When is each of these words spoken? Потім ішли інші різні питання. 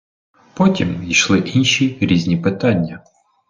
Потім 0.53 1.09
ішли 1.11 1.39
інші 1.39 1.97
різні 2.01 2.37
питання. 2.37 3.03